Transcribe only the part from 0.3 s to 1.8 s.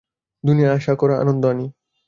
দুনিয়ায় আশা আর আনন্দ আনি!